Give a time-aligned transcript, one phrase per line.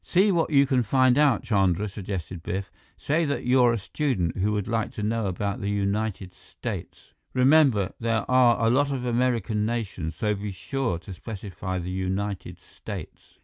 [0.03, 2.71] "See what you can find out, Chandra," suggested Biff.
[2.97, 7.13] "Say that you're a student who would like to know about the United States.
[7.35, 12.57] Remember, there are a lot of American nations, so be sure to specify the United
[12.59, 13.37] States.